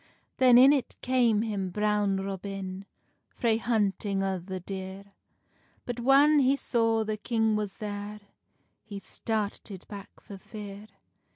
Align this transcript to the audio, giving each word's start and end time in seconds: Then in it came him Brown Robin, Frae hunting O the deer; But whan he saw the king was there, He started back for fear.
Then 0.37 0.57
in 0.57 0.73
it 0.73 0.95
came 1.03 1.43
him 1.43 1.69
Brown 1.69 2.17
Robin, 2.17 2.85
Frae 3.29 3.57
hunting 3.57 4.23
O 4.23 4.39
the 4.39 4.59
deer; 4.59 5.13
But 5.85 5.99
whan 5.99 6.39
he 6.39 6.55
saw 6.55 7.03
the 7.03 7.17
king 7.17 7.55
was 7.55 7.77
there, 7.77 8.19
He 8.83 8.99
started 9.01 9.85
back 9.87 10.19
for 10.19 10.39
fear. 10.39 10.87